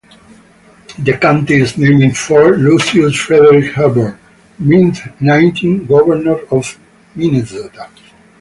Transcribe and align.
The 0.97 1.13
county 1.15 1.57
is 1.61 1.77
named 1.77 2.17
for 2.17 2.57
Lucius 2.57 3.15
Frederick 3.15 3.75
Hubbard, 3.75 4.17
ninth 4.57 5.07
Governor 5.87 6.39
of 6.49 6.79
Minnesota. 7.13 7.87